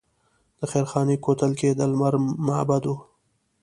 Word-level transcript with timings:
د 0.59 0.61
خیرخانې 0.71 1.15
کوتل 1.25 1.51
کې 1.59 1.69
د 1.79 1.81
لمر 1.91 2.13
معبد 2.45 2.83
و 2.91 2.95